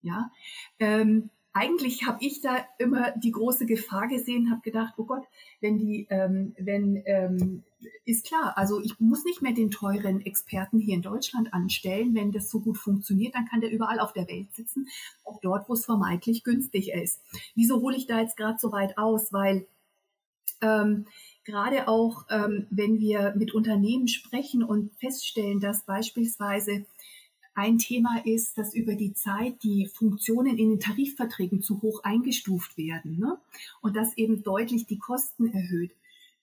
[0.00, 0.30] Ja,
[0.78, 5.24] ähm, eigentlich habe ich da immer die große Gefahr gesehen, habe gedacht, oh Gott,
[5.60, 7.64] wenn die, ähm, wenn, ähm,
[8.04, 12.30] ist klar, also ich muss nicht mehr den teuren Experten hier in Deutschland anstellen, wenn
[12.30, 14.86] das so gut funktioniert, dann kann der überall auf der Welt sitzen,
[15.24, 17.20] auch dort, wo es vermeintlich günstig ist.
[17.56, 19.32] Wieso hole ich da jetzt gerade so weit aus?
[19.32, 19.66] Weil
[20.60, 21.06] ähm,
[21.44, 26.86] gerade auch, ähm, wenn wir mit Unternehmen sprechen und feststellen, dass beispielsweise
[27.58, 32.78] ein Thema ist, dass über die Zeit die Funktionen in den Tarifverträgen zu hoch eingestuft
[32.78, 33.36] werden ne?
[33.80, 35.90] und das eben deutlich die Kosten erhöht.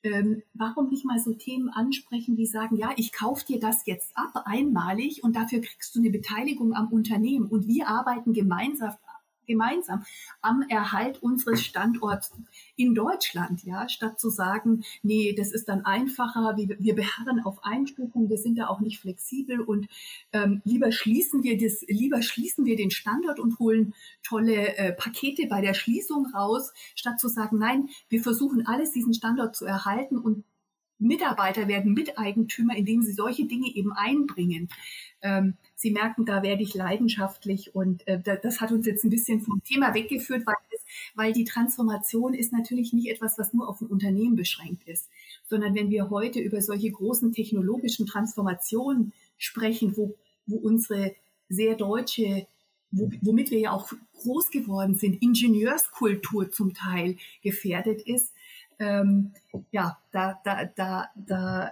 [0.03, 4.11] Ähm, warum nicht mal so Themen ansprechen, die sagen, ja, ich kaufe dir das jetzt
[4.15, 8.93] ab einmalig und dafür kriegst du eine Beteiligung am Unternehmen und wir arbeiten gemeinsam
[9.45, 10.03] gemeinsam
[10.41, 12.31] am Erhalt unseres Standorts
[12.75, 17.63] in Deutschland, ja, statt zu sagen, nee, das ist dann einfacher, wir, wir beharren auf
[17.63, 19.87] Einstufung, wir sind da auch nicht flexibel und
[20.33, 25.47] ähm, lieber schließen wir das, lieber schließen wir den Standort und holen tolle äh, Pakete
[25.47, 30.17] bei der Schließung raus, statt zu sagen, nein, wir versuchen alles, diesen Standort zu erhalten
[30.17, 30.43] und
[30.97, 34.69] Mitarbeiter werden Miteigentümer, indem sie solche Dinge eben einbringen.
[35.21, 35.55] Ähm,
[35.85, 39.61] Sie merken, da werde ich leidenschaftlich und äh, das hat uns jetzt ein bisschen vom
[39.63, 40.81] Thema weggeführt, weil, es,
[41.13, 45.07] weil die Transformation ist natürlich nicht etwas, was nur auf ein Unternehmen beschränkt ist,
[45.47, 50.15] sondern wenn wir heute über solche großen technologischen Transformationen sprechen, wo,
[50.47, 51.13] wo unsere
[51.49, 52.47] sehr deutsche
[52.89, 53.91] womit wir ja auch
[54.23, 58.33] groß geworden sind, Ingenieurskultur zum Teil gefährdet ist,
[58.79, 59.33] ähm,
[59.69, 61.71] ja, da, da, da, da, äh,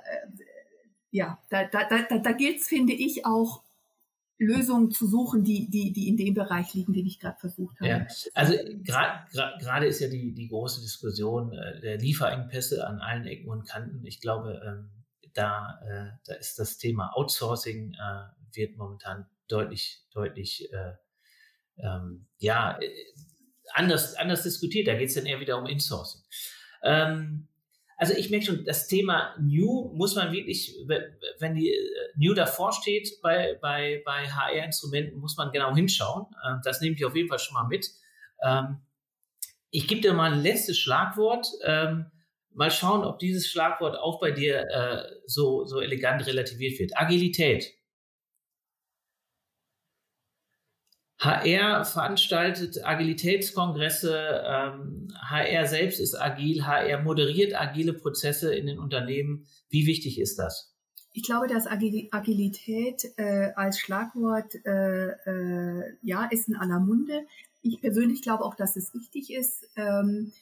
[1.10, 3.64] ja, da, da, da, da gilt es, finde ich, auch
[4.44, 7.90] Lösungen zu suchen, die, die, die in dem Bereich liegen, den ich gerade versucht habe.
[7.90, 8.54] Ja, also
[8.84, 14.06] gerade ist ja die, die große Diskussion äh, der Lieferengpässe an allen Ecken und Kanten.
[14.06, 14.90] Ich glaube, ähm,
[15.34, 20.94] da, äh, da ist das Thema Outsourcing äh, wird momentan deutlich, deutlich äh,
[21.78, 22.80] ähm, ja,
[23.74, 24.88] anders, anders diskutiert.
[24.88, 26.22] Da geht es dann eher wieder um Insourcing.
[26.84, 27.48] Ähm,
[27.98, 30.76] also ich merke schon, das Thema New muss man wirklich,
[31.40, 31.78] wenn die äh,
[32.16, 36.26] New davor steht bei, bei, bei HR-Instrumenten, muss man genau hinschauen.
[36.48, 37.90] Ähm, das nehme ich auf jeden Fall schon mal mit.
[38.42, 38.80] Ähm,
[39.70, 41.48] ich gebe dir mal ein letztes Schlagwort.
[41.64, 42.12] Ähm,
[42.52, 46.98] mal schauen, ob dieses Schlagwort auch bei dir äh, so, so elegant relativiert wird.
[46.98, 47.72] Agilität.
[51.24, 59.48] HR veranstaltet Agilitätskongresse, ähm, HR selbst ist agil, HR moderiert agile Prozesse in den Unternehmen.
[59.70, 60.74] Wie wichtig ist das?
[61.14, 67.26] Ich glaube, dass Agilität äh, als Schlagwort äh, äh, ja ist in aller Munde.
[67.62, 69.66] Ich persönlich glaube auch, dass es wichtig ist.
[69.78, 70.34] Ähm,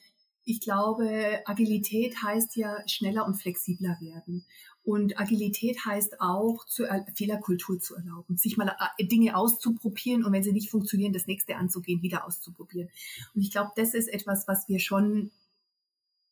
[0.44, 4.44] ich glaube, Agilität heißt ja schneller und flexibler werden.
[4.84, 10.42] Und Agilität heißt auch, zur Fehlerkultur zu erlauben, sich mal äh, Dinge auszuprobieren und wenn
[10.42, 12.88] sie nicht funktionieren, das nächste anzugehen, wieder auszuprobieren.
[13.34, 15.30] Und ich glaube, das ist etwas, was wir schon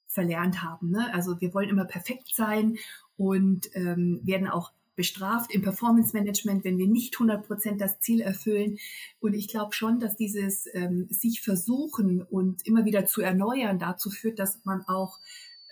[0.07, 0.91] verlernt haben.
[0.91, 1.13] Ne?
[1.15, 2.79] Also wir wollen immer perfekt sein
[3.17, 8.21] und ähm, werden auch bestraft im Performance Management, wenn wir nicht 100 Prozent das Ziel
[8.21, 8.79] erfüllen.
[9.21, 14.11] Und ich glaube schon, dass dieses ähm, sich versuchen und immer wieder zu erneuern dazu
[14.11, 15.19] führt, dass man auch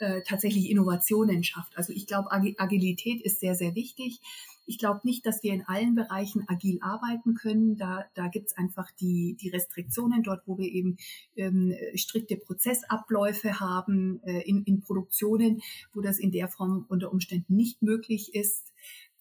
[0.00, 1.76] äh, tatsächlich Innovationen schafft.
[1.76, 4.20] Also ich glaube, Agilität ist sehr, sehr wichtig.
[4.66, 7.76] Ich glaube nicht, dass wir in allen Bereichen agil arbeiten können.
[7.76, 10.98] Da, da gibt es einfach die, die Restriktionen dort, wo wir eben
[11.36, 15.62] ähm, strikte Prozessabläufe haben äh, in, in Produktionen,
[15.94, 18.72] wo das in der Form unter Umständen nicht möglich ist.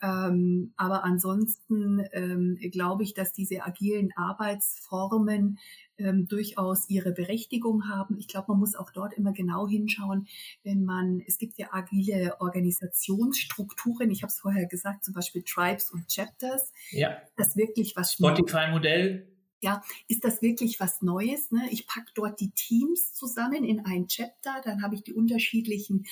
[0.02, 5.58] Ähm, aber ansonsten ähm, glaube ich, dass diese agilen Arbeitsformen
[5.98, 8.18] ähm, durchaus ihre Berechtigung haben.
[8.20, 10.28] Ich glaube, man muss auch dort immer genau hinschauen,
[10.64, 15.92] wenn man, es gibt ja agile Organisationsstrukturen, ich habe es vorher gesagt, zum Beispiel Tribes
[15.92, 16.72] und Chapters.
[16.92, 17.18] Ja.
[17.36, 19.28] Das wirklich was Spotify-Modell
[19.62, 21.52] ja, ist das wirklich was Neues?
[21.52, 21.68] Ne?
[21.72, 26.06] Ich packe dort die Teams zusammen in ein Chapter, dann habe ich die unterschiedlichen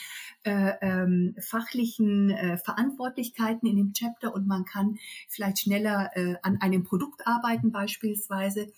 [0.43, 4.97] äh, ähm, fachlichen äh, Verantwortlichkeiten in dem Chapter und man kann
[5.29, 8.71] vielleicht schneller äh, an einem Produkt arbeiten beispielsweise.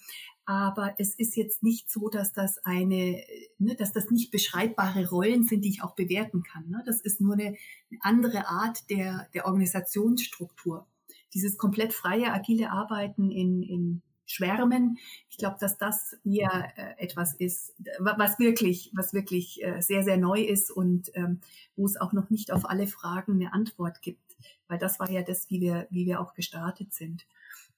[0.49, 3.21] Aber es ist jetzt nicht so, dass das eine,
[3.59, 6.69] ne, dass das nicht beschreibbare Rollen sind, die ich auch bewerten kann.
[6.69, 6.81] Ne?
[6.85, 7.57] Das ist nur eine,
[7.91, 10.87] eine andere Art der, der Organisationsstruktur.
[11.33, 14.99] Dieses komplett freie, agile Arbeiten in, in schwärmen.
[15.29, 20.17] Ich glaube, dass das mir äh, etwas ist, was wirklich, was wirklich äh, sehr, sehr
[20.17, 21.41] neu ist und ähm,
[21.75, 24.37] wo es auch noch nicht auf alle Fragen eine Antwort gibt.
[24.69, 27.27] Weil das war ja das, wie wir, wie wir auch gestartet sind.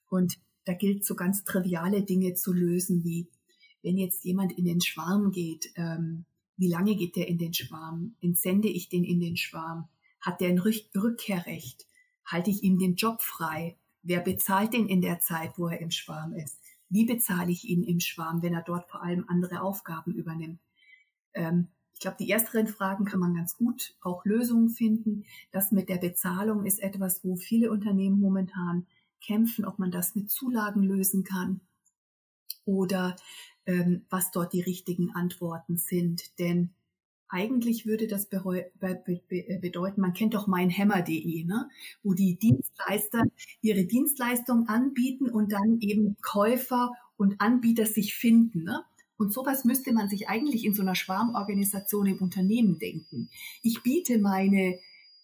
[0.07, 0.37] Und
[0.69, 3.27] da gilt so ganz triviale Dinge zu lösen, wie
[3.81, 6.25] wenn jetzt jemand in den Schwarm geht, ähm,
[6.57, 8.13] wie lange geht der in den Schwarm?
[8.21, 9.87] Entsende ich den in den Schwarm?
[10.21, 11.87] Hat der ein Rückkehrrecht?
[12.23, 13.77] Halte ich ihm den Job frei?
[14.03, 16.59] Wer bezahlt den in der Zeit, wo er im Schwarm ist?
[16.87, 20.59] Wie bezahle ich ihn im Schwarm, wenn er dort vor allem andere Aufgaben übernimmt?
[21.33, 25.25] Ähm, ich glaube, die ersteren Fragen kann man ganz gut auch Lösungen finden.
[25.51, 28.85] Das mit der Bezahlung ist etwas, wo viele Unternehmen momentan
[29.21, 31.61] kämpfen, ob man das mit Zulagen lösen kann
[32.65, 33.15] oder
[33.65, 36.37] ähm, was dort die richtigen Antworten sind.
[36.39, 36.71] Denn
[37.29, 41.69] eigentlich würde das bedeuten, man kennt doch meinhammer.de, ne?
[42.01, 43.23] wo die Dienstleister
[43.61, 48.63] ihre Dienstleistung anbieten und dann eben Käufer und Anbieter sich finden.
[48.63, 48.83] Ne?
[49.17, 53.29] Und sowas müsste man sich eigentlich in so einer Schwarmorganisation im Unternehmen denken.
[53.61, 54.79] Ich biete meine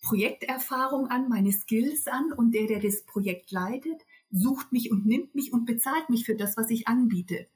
[0.06, 5.34] Projekterfahrung an, meine Skills an und der, der das Projekt leitet, sucht mich und nimmt
[5.36, 7.48] mich und bezahlt mich für das, was ich anbiete.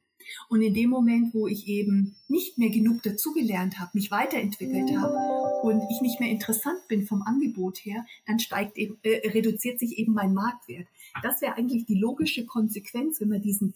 [0.47, 5.15] Und in dem Moment, wo ich eben nicht mehr genug dazugelernt habe, mich weiterentwickelt habe
[5.63, 9.97] und ich nicht mehr interessant bin vom Angebot her, dann steigt eben, äh, reduziert sich
[9.97, 10.87] eben mein Marktwert.
[11.23, 13.73] Das wäre eigentlich die logische Konsequenz, wenn man diesen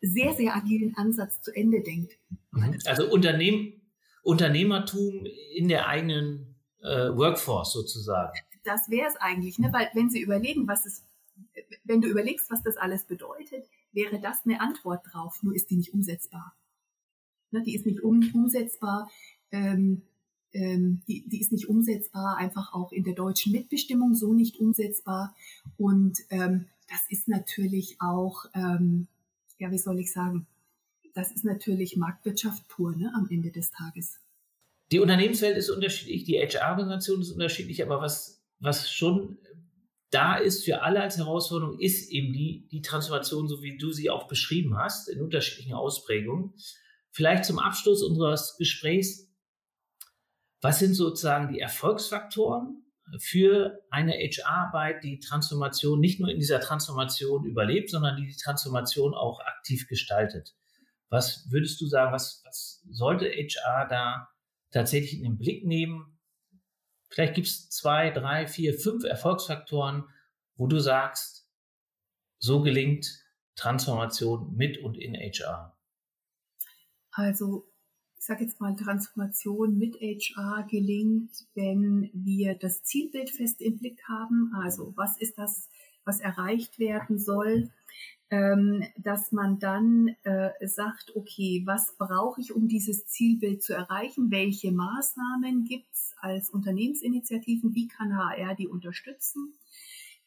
[0.00, 2.16] sehr, sehr agilen Ansatz zu Ende denkt.
[2.52, 2.78] Mhm.
[2.84, 3.72] Also Unternehm,
[4.22, 6.47] Unternehmertum in der eigenen
[6.82, 8.32] äh, Workforce sozusagen.
[8.64, 9.72] Das wäre es eigentlich, ne?
[9.72, 11.02] weil wenn Sie überlegen, was es,
[11.84, 15.76] wenn du überlegst, was das alles bedeutet, wäre das eine Antwort drauf, nur ist die
[15.76, 16.54] nicht umsetzbar.
[17.50, 19.10] Ne, die ist nicht um, umsetzbar.
[19.50, 20.02] Ähm,
[20.52, 25.34] ähm, die, die ist nicht umsetzbar, einfach auch in der deutschen Mitbestimmung so nicht umsetzbar.
[25.76, 29.08] Und ähm, das ist natürlich auch, ähm,
[29.58, 30.46] ja, wie soll ich sagen,
[31.14, 34.18] das ist natürlich Marktwirtschaft pur ne, am Ende des Tages.
[34.90, 39.38] Die Unternehmenswelt ist unterschiedlich, die HR-Organisation ist unterschiedlich, aber was, was schon
[40.10, 44.08] da ist für alle als Herausforderung, ist eben die, die Transformation, so wie du sie
[44.08, 46.54] auch beschrieben hast, in unterschiedlichen Ausprägungen.
[47.10, 49.30] Vielleicht zum Abschluss unseres Gesprächs,
[50.62, 52.84] was sind sozusagen die Erfolgsfaktoren
[53.20, 59.14] für eine HR-Arbeit, die Transformation nicht nur in dieser Transformation überlebt, sondern die die Transformation
[59.14, 60.54] auch aktiv gestaltet?
[61.10, 64.28] Was würdest du sagen, was, was sollte HR da
[64.70, 66.18] tatsächlich in den Blick nehmen,
[67.08, 70.04] Vielleicht gibt es zwei, drei, vier, fünf Erfolgsfaktoren,
[70.56, 71.48] wo du sagst,
[72.38, 73.24] so gelingt
[73.56, 75.76] Transformation mit und in HR.
[77.10, 77.68] Also
[78.16, 84.00] ich sage jetzt mal, Transformation mit HR gelingt, wenn wir das Zielbild fest im Blick
[84.08, 84.52] haben.
[84.62, 85.68] Also was ist das,
[86.04, 87.70] was erreicht werden soll?
[88.30, 94.30] Ähm, dass man dann äh, sagt, okay, was brauche ich, um dieses Zielbild zu erreichen?
[94.30, 97.74] Welche Maßnahmen gibt es als Unternehmensinitiativen?
[97.74, 99.54] Wie kann HR die unterstützen?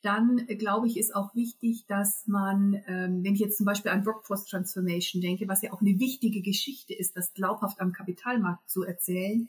[0.01, 3.91] Dann äh, glaube ich, ist auch wichtig, dass man, ähm, wenn ich jetzt zum Beispiel
[3.91, 8.67] an Workforce Transformation denke, was ja auch eine wichtige Geschichte ist, das glaubhaft am Kapitalmarkt
[8.67, 9.47] zu erzählen,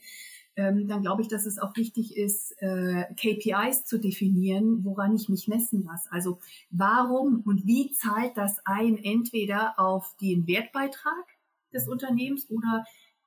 [0.57, 5.29] ähm, dann glaube ich, dass es auch wichtig ist, äh, KPIs zu definieren, woran ich
[5.29, 6.11] mich messen lasse.
[6.13, 6.39] Also
[6.71, 11.25] warum und wie zahlt das ein, entweder auf den Wertbeitrag
[11.73, 12.85] des Unternehmens oder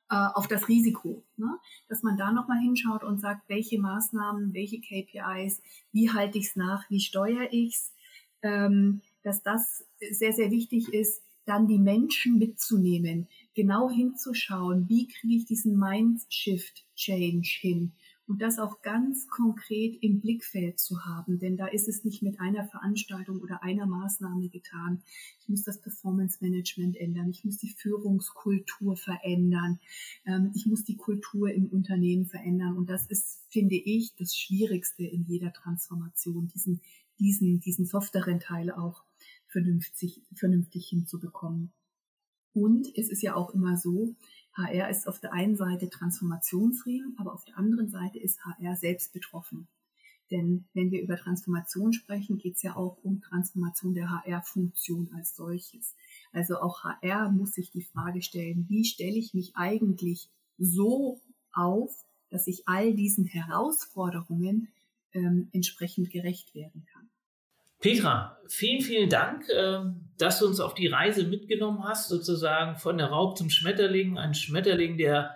[0.09, 1.57] äh, auf das Risiko, ne?
[1.89, 5.61] dass man da nochmal hinschaut und sagt, welche Maßnahmen, welche KPIs,
[5.91, 7.93] wie halte ich es nach, wie steuere ich es,
[8.43, 15.35] ähm, dass das sehr, sehr wichtig ist, dann die Menschen mitzunehmen, genau hinzuschauen, wie kriege
[15.35, 17.93] ich diesen Mind-Shift-Change hin
[18.27, 22.39] und das auch ganz konkret im Blickfeld zu haben, denn da ist es nicht mit
[22.39, 25.03] einer Veranstaltung oder einer Maßnahme getan.
[25.41, 29.79] Ich muss das Performance Management ändern, ich muss die Führungskultur verändern,
[30.25, 35.03] ähm, ich muss die Kultur im Unternehmen verändern und das ist, finde ich, das Schwierigste
[35.03, 36.81] in jeder Transformation, diesen,
[37.19, 39.03] diesen, diesen softeren Teil auch
[39.47, 41.71] vernünftig, vernünftig hinzubekommen.
[42.55, 44.15] Und es ist ja auch immer so,
[44.53, 49.11] HR ist auf der einen Seite Transformationsring, aber auf der anderen Seite ist HR selbst
[49.11, 49.67] betroffen.
[50.31, 55.35] Denn wenn wir über Transformation sprechen, geht es ja auch um Transformation der HR-Funktion als
[55.35, 55.95] solches.
[56.31, 61.19] Also auch HR muss sich die Frage stellen, wie stelle ich mich eigentlich so
[61.51, 61.93] auf,
[62.29, 64.69] dass ich all diesen Herausforderungen
[65.11, 67.09] ähm, entsprechend gerecht werden kann.
[67.85, 72.97] Petra, vielen, vielen Dank, ähm, dass du uns auf die Reise mitgenommen hast, sozusagen von
[72.97, 75.35] der Raub zum Schmetterling, ein Schmetterling, der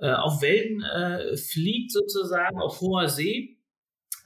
[0.00, 3.60] äh, auf Wellen äh, fliegt, sozusagen auf hoher See.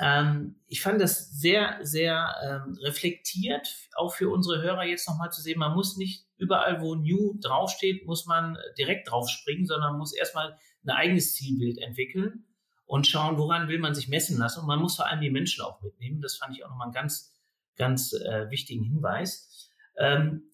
[0.00, 5.42] Ähm, ich fand das sehr, sehr ähm, reflektiert, auch für unsere Hörer jetzt nochmal zu
[5.42, 5.58] sehen.
[5.58, 10.90] Man muss nicht überall, wo New draufsteht, muss man direkt draufspringen, sondern muss erstmal ein
[10.90, 12.46] eigenes Zielbild entwickeln
[12.86, 14.60] und schauen, woran will man sich messen lassen.
[14.60, 16.22] Und man muss vor allem die Menschen auch mitnehmen.
[16.22, 17.34] Das fand ich auch nochmal ein ganz
[17.78, 19.72] ganz äh, wichtigen Hinweis.
[19.96, 20.50] Ähm,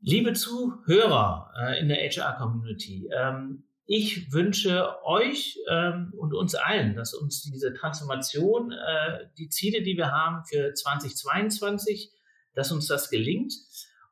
[0.00, 7.12] liebe Zuhörer äh, in der HR-Community, ähm, ich wünsche euch ähm, und uns allen, dass
[7.12, 12.10] uns diese Transformation, äh, die Ziele, die wir haben für 2022,
[12.54, 13.52] dass uns das gelingt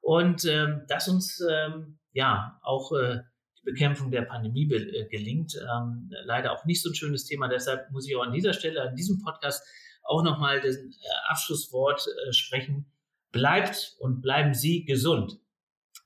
[0.02, 3.20] und ähm, dass uns ähm, ja auch äh,
[3.60, 5.54] die Bekämpfung der Pandemie äh, gelingt.
[5.54, 7.48] Ähm, leider auch nicht so ein schönes Thema.
[7.48, 9.64] Deshalb muss ich auch an dieser Stelle, an diesem Podcast
[10.12, 10.90] auch nochmal das äh,
[11.28, 12.86] Abschlusswort äh, sprechen.
[13.30, 15.38] Bleibt und bleiben Sie gesund.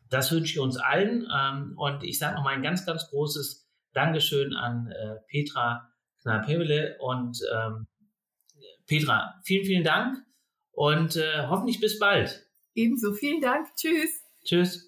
[0.08, 1.26] Das wünsche ich uns allen.
[1.36, 5.90] Ähm, und ich sage nochmal ein ganz, ganz großes Dankeschön an äh, Petra
[6.22, 6.98] Knall-Pebele.
[7.00, 7.86] Und ähm,
[8.86, 10.18] Petra, vielen, vielen Dank
[10.70, 12.46] und hoffentlich bis bald.
[12.74, 13.74] Ebenso, vielen Dank.
[13.74, 14.22] Tschüss.
[14.44, 14.85] Tschüss.